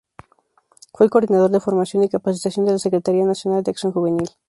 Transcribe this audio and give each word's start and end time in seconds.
Fue 0.95 1.05
el 1.05 1.11
Coordinador 1.11 1.51
de 1.51 1.59
Formación 1.59 2.03
y 2.03 2.09
Capacitación 2.09 2.65
de 2.65 2.71
la 2.71 2.79
Secretaría 2.79 3.23
Nacional 3.23 3.61
de 3.61 3.69
Acción 3.69 3.91
Juvenil. 3.93 4.31